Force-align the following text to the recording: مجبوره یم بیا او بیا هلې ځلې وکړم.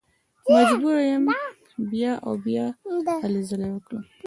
مجبوره 0.53 1.03
یم 1.11 1.25
بیا 1.91 2.13
او 2.25 2.33
بیا 2.45 2.65
هلې 3.23 3.41
ځلې 3.49 3.67
وکړم. 3.71 4.03